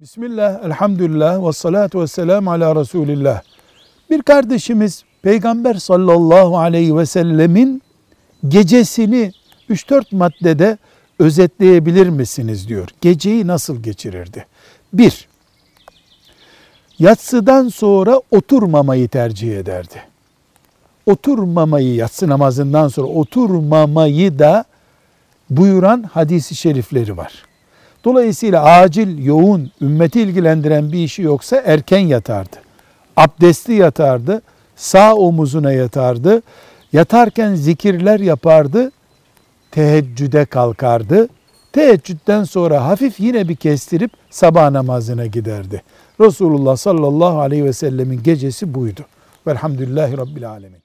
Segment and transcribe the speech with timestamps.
[0.00, 3.42] Bismillah, elhamdülillah ve salatu ve selamu ala Resulillah.
[4.10, 7.82] Bir kardeşimiz Peygamber sallallahu aleyhi ve sellemin
[8.48, 9.32] gecesini
[9.70, 10.78] 3-4 maddede
[11.18, 12.88] özetleyebilir misiniz diyor.
[13.00, 14.46] Geceyi nasıl geçirirdi?
[14.92, 15.28] Bir,
[16.98, 20.02] yatsıdan sonra oturmamayı tercih ederdi.
[21.06, 24.64] Oturmamayı yatsı namazından sonra oturmamayı da
[25.50, 27.53] buyuran hadisi şerifleri var.
[28.04, 32.56] Dolayısıyla acil, yoğun, ümmeti ilgilendiren bir işi yoksa erken yatardı.
[33.16, 34.42] Abdestli yatardı,
[34.76, 36.42] sağ omuzuna yatardı.
[36.92, 38.92] Yatarken zikirler yapardı,
[39.70, 41.28] teheccüde kalkardı.
[41.72, 45.82] Teheccüden sonra hafif yine bir kestirip sabah namazına giderdi.
[46.20, 49.00] Resulullah sallallahu aleyhi ve sellemin gecesi buydu.
[49.46, 50.83] Velhamdülillahi Rabbil alemin.